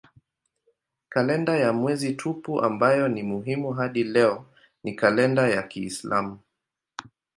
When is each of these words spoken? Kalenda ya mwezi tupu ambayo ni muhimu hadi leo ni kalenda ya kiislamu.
Kalenda 1.09 1.57
ya 1.57 1.73
mwezi 1.73 2.13
tupu 2.13 2.61
ambayo 2.61 3.07
ni 3.07 3.23
muhimu 3.23 3.71
hadi 3.73 4.03
leo 4.03 4.45
ni 4.83 4.93
kalenda 4.95 5.49
ya 5.49 5.63
kiislamu. 5.63 6.39